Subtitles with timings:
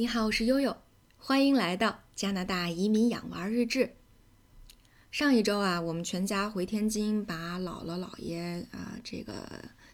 [0.00, 0.74] 你好，我是悠悠，
[1.18, 3.96] 欢迎来到加拿大移民养娃日志。
[5.10, 9.34] 上一周啊，我们全家回天津，把姥姥姥爷啊这个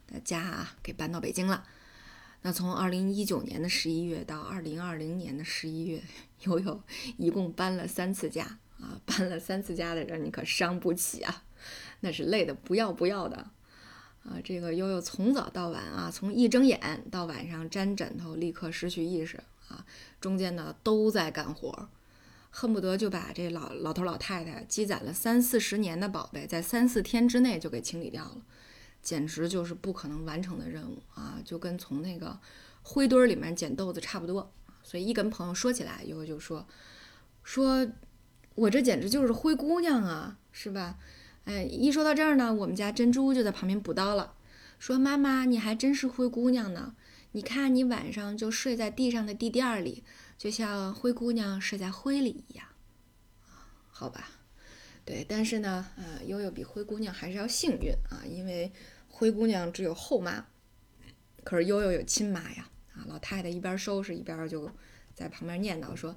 [0.06, 1.66] 的家啊给搬到北京了。
[2.42, 6.00] 那从二零一九年的十一月到二零二零年的十一月，
[6.46, 6.80] 悠悠
[7.16, 8.44] 一共搬了三次家
[8.78, 11.42] 啊，搬了三次家的人你可伤不起啊，
[11.98, 13.38] 那是累的不要不要的
[14.22, 14.38] 啊。
[14.44, 19.84] 这个悠悠从早到晚啊，从一睁眼到晚上沾枕头立刻失去意识啊，
[20.20, 21.88] 中间呢都在干活。
[22.50, 28.38] 恨不得就把这老老头老太太积攒了三四十年的宝贝，在三四天之内就给清理掉了，
[29.02, 31.38] 简直就是不可能完成的任务啊！
[31.44, 32.38] 就跟从那个
[32.82, 34.50] 灰堆里面捡豆子差不多。
[34.82, 36.66] 所以一跟朋友说起来，以后就说
[37.42, 37.86] 说，
[38.54, 40.96] 我这简直就是灰姑娘啊，是吧？
[41.44, 44.32] 哎，一说到这儿呢，我们家珍珠就在旁边补刀了，
[44.78, 46.94] 说妈妈你还真是灰姑娘呢，
[47.36, 50.02] 你看你晚上就睡在地上的地垫里。
[50.38, 52.66] 就像灰姑娘睡在灰里一样，
[53.88, 54.28] 好吧，
[55.02, 58.70] 对，但是呢，呃，悠悠比灰姑娘还是要幸运啊，因为
[59.08, 60.46] 灰姑娘只有后妈，
[61.42, 64.70] 可是悠悠有亲妈呀，啊，老太太一边收拾一边就
[65.14, 66.14] 在旁边念叨说：“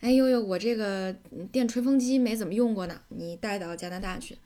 [0.00, 1.12] 哎，悠悠，我这个
[1.52, 4.38] 电吹风机没怎么用过呢，你带到加拿大去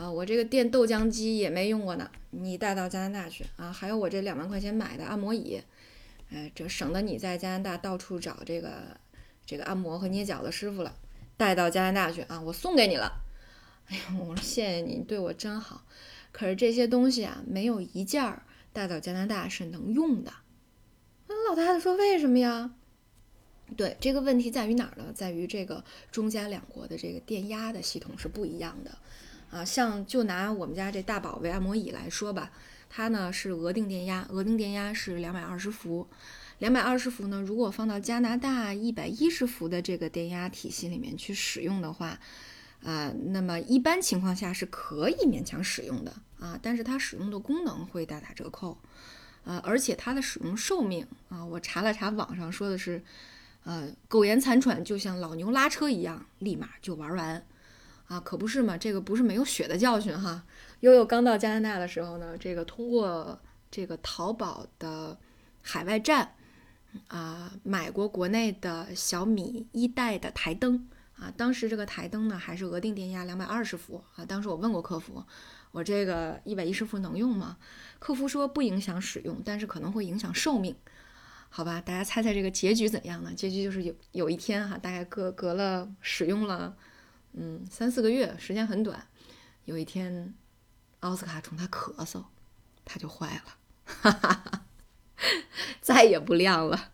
[0.00, 5.60] 啊，我这个电豆浆机也没用过呢，你带到加拿大去啊，还有我这两万块钱买的按摩椅。”
[6.32, 8.96] 哎，这省得你在加拿大到处找这个
[9.44, 10.96] 这个按摩和捏脚的师傅了，
[11.36, 12.40] 带到加拿大去啊！
[12.40, 13.20] 我送给你了。
[13.90, 15.84] 哎呀，我说谢谢你，对我真好。
[16.32, 20.32] 可是这些东西啊，没有一件儿带到加拿大是能用的。
[21.26, 22.70] 那老太太说：“为什么呀？”
[23.76, 25.12] 对，这个问题在于哪儿呢？
[25.12, 28.96] 在于这个中加两国的这个电压的系统是不一样的。
[29.50, 32.50] 啊，像就拿我们家这大宝贝按摩椅来说吧。
[32.88, 36.08] 它呢是额定电压，额定电压是两百二十伏，
[36.58, 42.18] 两百二十伏呢，如果放到加拿大一百一十伏的这个电压体系里面去使用的话，
[42.82, 48.76] 啊，那么一般情况下是可以勉强使用的啊，但是它使用的功能会大打折扣，
[49.44, 53.00] 啊，而且它的使用寿命啊，我查了查网上说的是，
[53.62, 57.46] 呃，苟延残喘就像老牛拉车一样，立马就玩完。
[58.10, 58.76] 啊，可不是嘛！
[58.76, 60.42] 这个不是没有血的教训哈。
[60.80, 63.40] 悠悠刚到加拿大的时候呢，这个通过
[63.70, 65.16] 这个淘宝的
[65.62, 66.34] 海外站
[67.06, 70.88] 啊，买过国内的小米一代的台灯
[71.20, 71.32] 啊。
[71.36, 74.24] 当时这个台灯呢还是额定电压两百二十伏啊。
[74.24, 75.24] 当时我问过客服，
[75.70, 77.58] 我这个一百一十伏能用吗？
[78.00, 80.74] 客服说不影响使用，但是可能会影响寿命。
[81.48, 83.32] 好吧，大家猜猜这个结局怎样呢？
[83.32, 86.74] 结局就是有有一天哈，大概隔隔了使用了。
[87.32, 89.06] 嗯，三四个月时间很短。
[89.66, 90.34] 有一天，
[91.00, 92.24] 奥斯卡冲他咳嗽，
[92.84, 94.66] 他就坏了，哈哈哈，
[95.80, 96.92] 再也不亮了。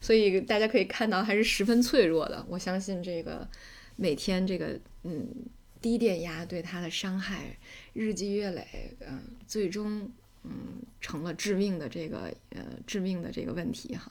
[0.00, 2.44] 所以大家可以看到，还是十分脆弱的。
[2.48, 3.48] 我相信这个
[3.94, 5.28] 每天这个嗯
[5.80, 7.56] 低电压对他的伤害
[7.92, 10.10] 日积月累，嗯，最终
[10.42, 14.10] 嗯成了致命的这个呃致命的这个问题哈。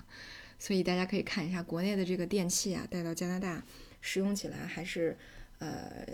[0.59, 3.63] 所以大家可以看一下国内的这个电器啊，带到加拿大
[3.99, 5.17] 使用起来还是。
[5.59, 6.07] 呃，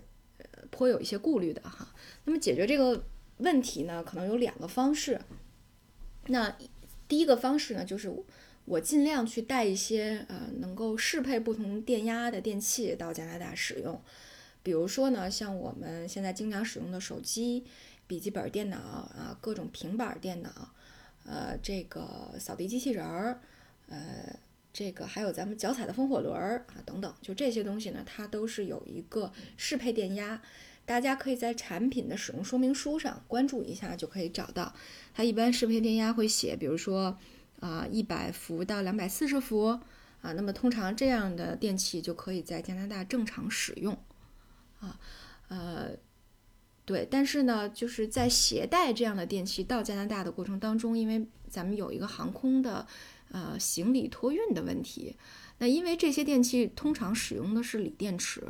[0.71, 1.87] 颇有一些顾虑的哈。
[2.25, 3.03] 那么解决这个
[3.37, 5.19] 问题呢，可能有两个方式。
[6.27, 6.55] 那
[7.07, 8.11] 第一个方式呢，就是
[8.65, 14.01] 我尽量去带一些呃能够适配不同电压的电器到加拿大使用。
[14.63, 17.65] 比如说呢，像我们现在经常使用的手机、
[18.07, 20.69] 笔记本电脑啊，各种平板电脑，
[21.25, 23.41] 呃，这个扫地机器人儿，
[23.89, 23.97] 呃。
[24.73, 30.41] 这个还有咱们脚踩的风火轮儿啊，等等，就这些东西呢，它都是有一个适配电压，
[30.83, 34.73] 大家可以在产品的使用说明书上关注一下，就可以找到。
[35.13, 37.15] 它一般适配电压会写，比如说
[37.59, 39.79] 啊，一百伏到两百四十伏
[40.23, 43.95] 啊，那么通常这样的电器就可以在加拿大正常使用
[44.79, 44.99] 啊，
[45.49, 45.91] 呃，
[46.83, 52.87] 对，但是呢，就是在携带这样的电器到加拿大的过程当中，因为咱们有一个航空的。
[53.33, 55.17] 呃，行李托运的问题，
[55.57, 58.43] 那因为这些电器通常使用的是锂电池，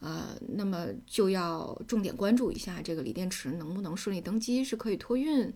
[0.00, 5.50] 呃，那么就要重点关注一下这个锂电池能不能顺利登机，是可以托运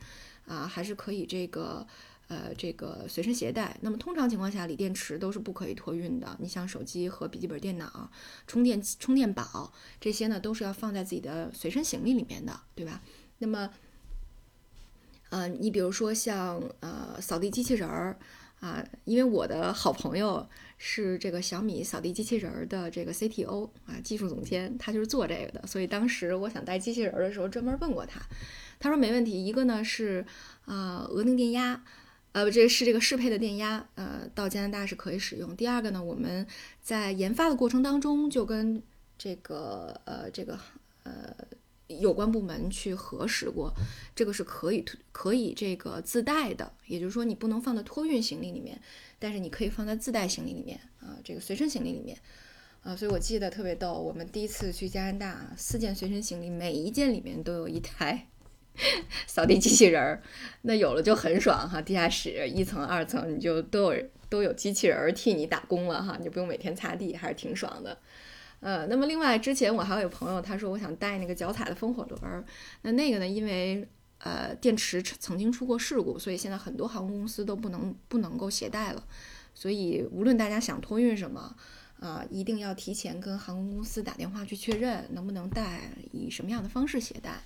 [0.47, 1.87] 啊，还是可以这个
[2.29, 3.77] 呃这个随身携带？
[3.83, 6.35] 那么通常情况下，锂电池都是不可以托运的。
[6.41, 8.11] 你像手机和笔记本电脑、
[8.47, 13.03] 充电充电宝这些呢，都是要放在自己的随身行李里面的，对吧？
[13.41, 13.69] 那么，
[15.29, 18.19] 呃，你比如说像呃扫地机器人儿。
[18.65, 28.23] 啊，因为我的好朋友是这个小米扫地机器人儿的这个 CTO 啊，技术总监，他就是做这个的，所以当时我想带机器人儿的时候，专门问过他，
[28.81, 29.45] 他说没问题。
[29.45, 30.25] 一个呢是
[30.65, 31.85] 啊，额定电压，
[32.33, 35.55] 呃，这是这个适配的电压，呃，到加拿大是可以使用。
[35.55, 36.47] 第二个呢，我们
[36.81, 38.83] 在研发的过程当中就跟
[39.19, 40.59] 这个呃这个
[41.03, 41.37] 呃
[41.87, 43.73] 有关部门去核实过，
[44.15, 48.81] 这个是可以可以这个自带的，也就是说你不能放在托运行李里面，
[49.19, 52.17] 但是你可以放在自带行李里面啊，这个随身行李里面
[52.83, 52.97] 啊。
[52.97, 58.29] 所以我记得特别逗，我们第一次去加拿大，四件随身行李，每一件里面都有一台。
[59.29, 60.21] 扫地机器人儿，
[60.63, 61.81] 那有了就很爽哈！
[61.81, 67.97] 地下室一层、二层你就都有都有机器人儿替你打工了哈，你就不用每天擦地，还是挺爽的。
[68.65, 72.43] 呃，那么另外之前我还有朋友他说我想带那个脚踩的风火轮儿，
[72.81, 79.07] 那那个呢，因为呃电池曾经出过事故，所以现在很多航空公司都不能不能够携带了。
[79.55, 81.55] 所以无论大家想托运什么
[82.01, 87.43] 啊，一定要提前跟航空公司打电话去确认能不能带，以什么样的方式携带。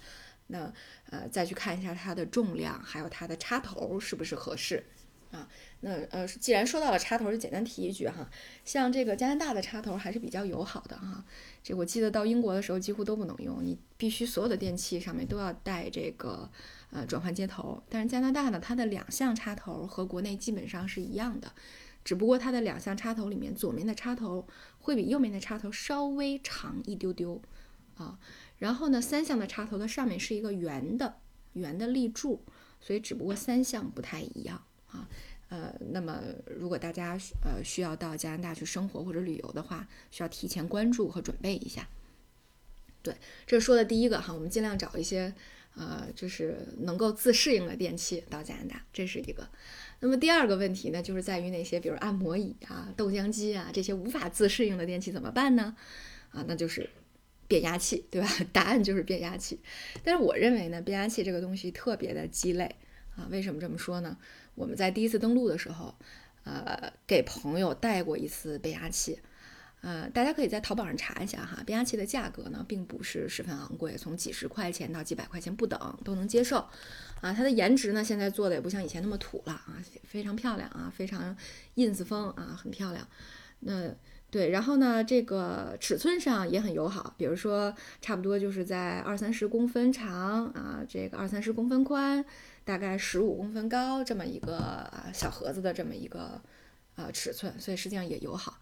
[0.47, 0.73] 那
[1.11, 4.85] 呃，再去看一下它的重量，还有它的插头是不是合适
[5.31, 5.49] 啊？
[5.81, 8.29] 那呃，既然说到了插头，就简单提一句哈，
[8.65, 11.25] 像这个加拿大的插头还是比较友好的哈。
[11.63, 16.51] 这我记得到英国的时候几乎都不能用，你必须所有的电器上面都要带这个
[16.91, 17.83] 呃转换接头。
[17.89, 21.53] 但是加拿大呢，它的两项插头和国内基本上是一样的，
[22.05, 24.47] 只不过它的两项插头里面左面的插头
[24.81, 27.41] 会比右面的插头稍微长一丢丢
[27.97, 28.19] 啊。
[28.59, 31.19] 然后呢，三项的插头的上面是一个圆的
[31.53, 32.43] 圆的立柱，
[32.81, 35.09] 所以只不过三项不太一样啊。
[35.49, 41.89] 呃，那么如果大家呃需要到加拿大去生活或者旅游的话，需要提前关注和准备一下。
[43.03, 43.15] 对，
[43.47, 45.33] 这说的第一个哈，我们尽量找一些
[45.75, 49.49] 呃就是能够自适应的电器到加拿大，这是一个。
[50.01, 55.75] 那么第二个问题呢，就是在于那些比如按摩椅啊、豆浆机啊这些无法自适应的电器怎么办呢？
[56.31, 56.91] 啊，那就是。
[57.49, 58.29] 变压器，对吧？
[58.53, 59.59] 答案就是变压器。
[60.05, 62.77] 但是我认为呢，变压器这个东西特别的鸡肋
[63.19, 63.29] 啊。
[63.31, 64.17] 为什么这么说呢？
[64.55, 65.95] 我们在第一次登录的时候，
[66.45, 69.19] 呃，给朋友带过一次变压器。
[69.81, 76.59] 呃，大家可以在淘宝上查一下哈，变压器的价格呢，并不是十分昂贵，从几十块钱到几百块钱不等都能接受。
[77.21, 81.37] 啊，它的颜值呢，现在做的也不像以前那么土了啊，非常漂亮啊，非常
[81.77, 83.07] ins 风啊，很漂亮。
[83.59, 83.95] 那。
[84.31, 92.23] 对，然后呢，这个尺寸上也很友好，比如说差不多就是在二三十公分长啊，这个二三十公分宽，
[92.63, 96.39] 大概十五公分高这么一个小盒子的这么一个
[96.97, 98.59] 呃尺寸，所以实际上也友好。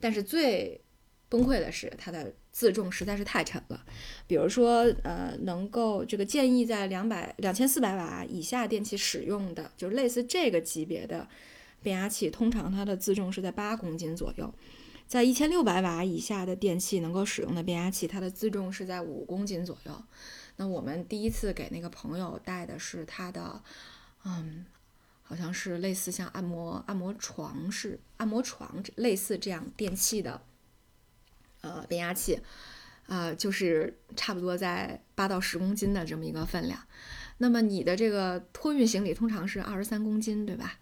[0.00, 0.80] 但是最
[1.28, 3.84] 崩溃的是它的自重实在是太沉了，
[4.26, 11.28] 比如说呃，能够这个建议在两百两千四百瓦以下电器使用的，就是类似这个级别的
[11.84, 14.52] 变压器，通常它的自重是在八公斤左右。
[15.06, 20.02] 在一千六百瓦以下的电器能够使用的变压器，它的自重是在五公斤左右。
[20.56, 23.62] 那我们第一次给那个朋友带的是它的，
[24.24, 24.64] 嗯，
[25.22, 30.40] 好像是类似像按摩按摩床是按摩床类似这样电器的，
[31.60, 32.40] 呃，变压器，
[33.06, 36.80] 呃，就是差不多在八到十公斤的这么一个分量。
[37.38, 40.78] 那么你的这个托运行李通常是二十三公斤，对吧？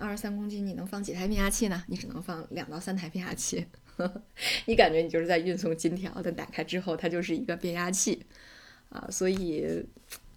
[0.00, 1.82] 二十三公斤，你能放几台变压器呢？
[1.88, 3.66] 你只能放两到三台变压器。
[4.66, 8.24] 你感觉你就是在运送金条，但打开之后它就是一个变压器
[8.88, 9.06] 啊。
[9.10, 9.84] 所以，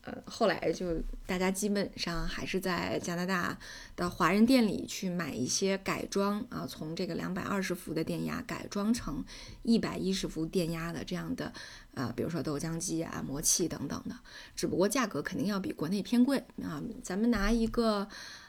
[0.07, 3.57] 呃，后来就大家基本上还是在加拿大
[3.97, 9.21] 的华人店里去买一些改装啊，从这个两百二十伏的电压改装成
[9.63, 11.51] 一百一十伏电压的这样的
[11.93, 14.15] 啊，比如说豆浆机啊、磨器等等的。
[14.55, 16.81] 只不过价格肯定要比国内偏贵啊。
[17.03, 18.07] 咱们拿一个。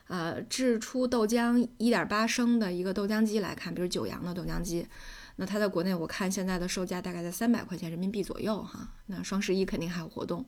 [0.08, 4.86] 呃，制出豆浆一点八升的一个豆浆机来看，比如九阳的豆浆机，
[5.36, 8.88] 那它在国内我看现在的售价大概在三百块钱人民币左右哈。
[9.08, 10.42] 那双十一肯定还有活动，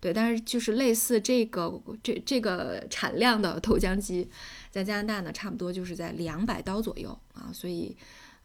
[0.00, 4.28] 对，但是就是类似这个这这个产量的豆浆机，
[4.70, 7.96] 在加拿大呢，差不多就是在两百刀左右啊，所以。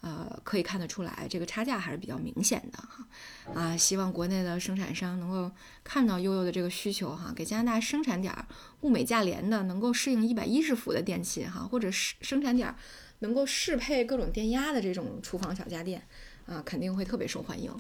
[0.06, 3.08] 呃，可以看得出来，这个差价还是比较明显的哈。
[3.54, 5.50] 啊，希望国内的生产商能够
[5.82, 8.46] 看到悠悠的这个需求哈，给加拿大生产点儿
[8.82, 12.76] 物美价廉的，能够适应一百一十伏的电器哈，或者是生产点儿
[13.20, 16.06] 能够适配各种电压的这种厨房小家电
[16.48, 17.74] 啊，肯定会特别受欢迎。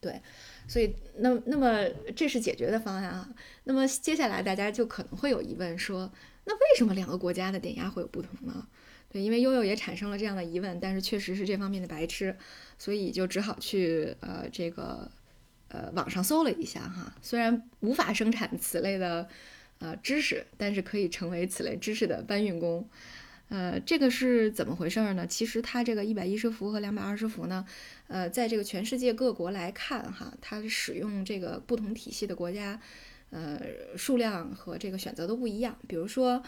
[0.00, 0.22] 对，
[0.66, 1.84] 所以那那么
[2.16, 3.28] 这是解决的方案啊。
[3.64, 6.12] 那么接下来大家就可能会有疑问说，
[6.44, 8.66] 那为什么两个国家的电压会有不同呢？
[9.10, 12.36] 对，因为悠悠也产生了这样的疑问，但是确实是这方面的白痴，
[12.78, 15.10] 所以就只好去呃这个
[15.68, 17.14] 呃网上搜了一下哈。
[17.22, 19.28] 虽然无法生产此类的
[19.78, 22.88] 呃知识，但是可以成为此类知识的搬运工。
[23.48, 25.26] 呃，这个是怎么回事儿呢？
[25.26, 27.64] 其实它这个一百一十伏和两百二十伏呢，
[28.08, 32.80] 呃，在这个全世界各国来看哈，它使用这个不同体系的国家，
[33.30, 33.60] 呃，
[33.96, 35.78] 数量和这个选择都不一样。
[35.86, 36.42] 比如说。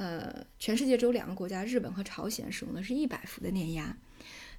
[0.00, 3.96] 呃，全世界只有两个国家，日本和朝鲜使用的是一百伏的电压。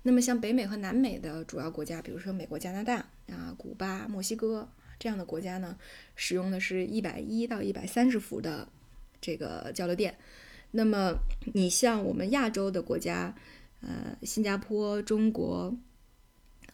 [0.04, 2.98] 那么像北美和南美的主要国家，比如说美国、加拿大
[3.32, 4.70] 啊、古巴、墨西哥
[5.00, 5.78] 这样的国家呢，
[6.18, 8.68] 使用的是一百一到一百三十伏的
[9.22, 10.18] 这个交流电。
[10.72, 11.20] 那么
[11.54, 13.36] 你像我们亚洲的国家，
[13.82, 15.78] 呃，新加坡、中国。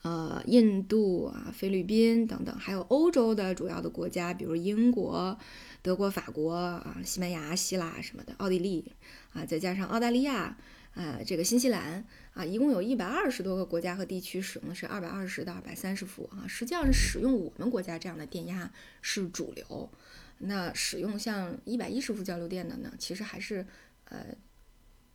[0.01, 5.35] 呃，印度啊、菲律宾等等，还有欧洲的主要的国家，比如英国、
[5.81, 8.93] 德国、法国啊、西班牙、希腊什么的，奥地利
[9.33, 10.55] 啊，再加上澳大利亚
[10.93, 16.45] 啊，这个新西兰啊，一共有一百二十多个国家和地区使用的是二百二十到二百三十伏啊。
[16.47, 18.71] 实际上是，使用我们国家这样的电压
[19.01, 19.89] 是主流。
[20.39, 23.65] 那使用像一百一十伏交流电的呢，其实还是
[24.05, 24.25] 呃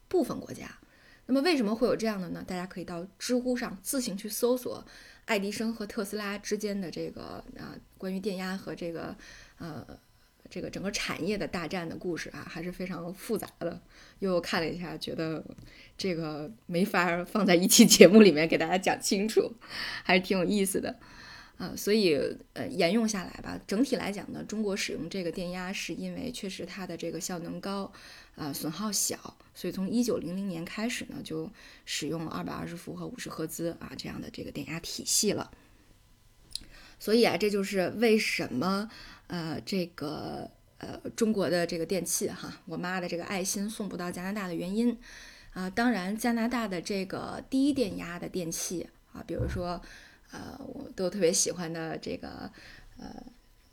[0.08, 0.70] 部分国家。
[1.26, 2.42] 那么为什么会有这样的呢？
[2.44, 4.84] 大家可以到知乎上自行去搜索
[5.26, 9.16] 爱迪生和特斯拉之间的这个啊关于电压和这个
[9.58, 9.86] 呃
[10.48, 13.80] 这个整个产业的大战的故事啊，还是非常复杂的。
[14.18, 15.44] 又看了一下，觉得
[15.96, 19.54] 这个没法放在一期节目里面给大家讲清楚，
[20.02, 20.98] 还是挺有意思的。
[21.61, 22.17] 啊，所以
[22.55, 23.61] 呃，沿用下来吧。
[23.67, 27.93] 整体来讲呢，中国使用这个电压是因为确实它的这个效能高，
[28.35, 31.50] 啊，损耗小，所以从一九零零年开始呢，就
[31.85, 35.50] 使用二百二十伏和五十赫兹啊这样的这个电压体系了。
[36.99, 38.90] 所以啊，这就是为什么
[39.26, 44.97] 呃这个呃中国的这个电器哈，我妈的这个爱心送不到加拿大的原因
[45.52, 45.69] 啊。
[45.69, 49.83] 当然，加拿大的这个低电压的电器啊，比如说。
[50.32, 52.50] 呃，我都特别喜欢的这个
[52.99, 53.25] 呃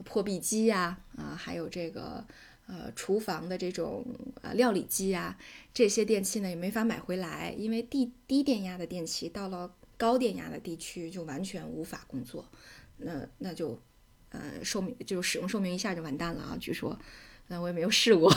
[0.03, 2.25] 破壁机呀，啊，还有这个
[2.65, 4.05] 呃厨房的这种
[4.41, 5.37] 呃料理机呀，
[5.73, 12.49] 这些电器呢也没法买回来，因为低低电压的电器到了高电压的地区就完全无法工作，
[12.97, 13.79] 那那就
[14.29, 16.57] 呃寿命就使用寿命一下就完蛋了啊！
[16.59, 16.97] 据说，
[17.47, 18.33] 那我也没有试过，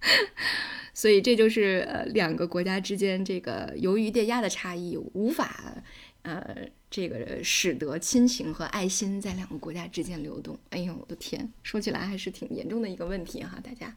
[0.92, 5.82] 所以这就是呃两个国家之间这个由于电压的差异无法。
[6.22, 10.58] 呃，这个使得亲情和爱心在两个国家之间流动。
[10.70, 13.96] 哎呦，我的天，说起来还是挺严重的一个问题哈，大家。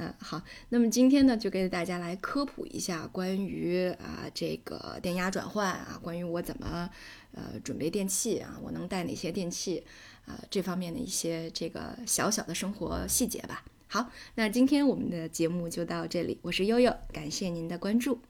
[0.00, 6.88] 嗯，好，那么今天呢，就给大家来科普一下关于啊这个电压转换啊，关于我怎么
[7.32, 9.82] 呃准备电器啊，我能带哪些电器
[10.24, 13.64] 啊，这方面的一些这个小小的生活细节吧。
[13.88, 18.20] 好，那今天我们的节目就到这里，我是悠悠，感谢您的关注。